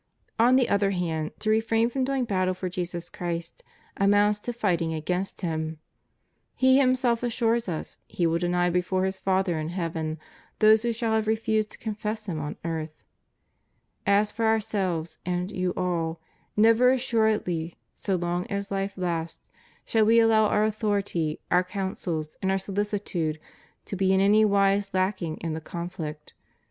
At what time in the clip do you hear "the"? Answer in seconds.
0.55-0.67, 25.53-25.61